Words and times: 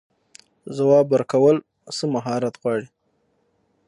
ځواب 0.77 1.05
ورکول 1.13 1.57
څه 1.95 2.03
مهارت 2.13 2.53
غواړي؟ 2.61 2.87